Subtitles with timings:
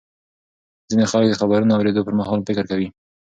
[0.89, 2.87] ځینې خلک د خبرونو اورېدو پر مهال فکر کوي.